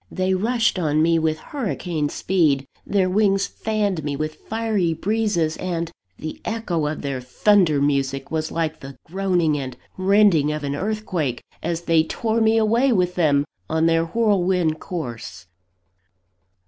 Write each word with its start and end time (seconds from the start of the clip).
They 0.09 0.33
rushed 0.33 0.79
on 0.79 1.03
me 1.03 1.19
with 1.19 1.37
hurricane 1.37 2.09
speed; 2.09 2.65
their 2.87 3.07
wings 3.07 3.45
fanned 3.45 4.03
me 4.03 4.15
with 4.15 4.33
fiery 4.49 4.95
breezes; 4.95 5.57
and 5.57 5.91
the 6.17 6.41
echo 6.43 6.87
of 6.87 7.03
their 7.03 7.21
thunder 7.21 7.79
music 7.79 8.31
was 8.31 8.51
like 8.51 8.79
the 8.79 8.95
groaning 9.05 9.59
and 9.59 9.77
rending 9.99 10.51
of 10.51 10.63
an 10.63 10.73
earthquake, 10.75 11.43
as 11.61 11.81
they 11.83 12.03
tore 12.03 12.41
me 12.41 12.57
away 12.57 12.91
with 12.91 13.13
them 13.13 13.45
on 13.69 13.85
their 13.85 14.05
whirlwind 14.05 14.79
course. 14.79 15.45